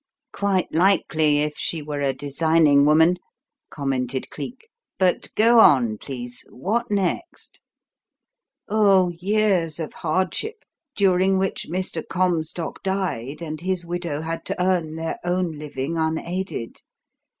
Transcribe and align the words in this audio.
"Quite 0.31 0.73
likely, 0.73 1.41
if 1.41 1.57
she 1.59 1.83
were 1.83 1.99
a 1.99 2.11
designing 2.11 2.85
woman," 2.85 3.17
commented 3.69 4.31
Cleek. 4.31 4.67
"But 4.97 5.27
go 5.35 5.59
on, 5.59 5.99
please. 5.99 6.43
What 6.49 6.89
next?" 6.89 7.59
"Oh, 8.67 9.09
years 9.09 9.79
of 9.79 9.93
hardship, 9.93 10.63
during 10.95 11.37
which 11.37 11.67
Mr. 11.69 12.01
Comstock 12.09 12.81
died 12.81 13.43
and 13.43 13.61
his 13.61 13.85
widow 13.85 14.21
had 14.21 14.43
to 14.45 14.59
earn 14.59 14.95
their 14.95 15.19
own 15.23 15.51
living 15.59 15.99
unaided. 15.99 16.81